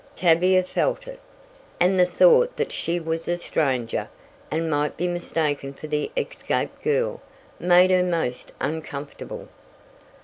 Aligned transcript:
Tavia 0.15 0.63
felt 0.63 1.07
it 1.07 1.19
and 1.79 1.99
the 1.99 2.07
thought 2.07 2.57
that 2.57 2.71
she 2.71 2.99
was 2.99 3.27
a 3.27 3.37
stranger, 3.37 4.09
and 4.49 4.67
might 4.67 4.97
be 4.97 5.07
mistaken 5.07 5.73
for 5.73 5.85
the 5.85 6.09
escaped 6.17 6.81
girl, 6.81 7.21
made 7.59 7.91
her 7.91 8.01
most 8.01 8.51
uncomfortable. 8.59 9.47